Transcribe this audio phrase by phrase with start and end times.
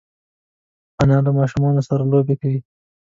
[1.01, 2.59] انا له ماشومانو سره لوبې کوي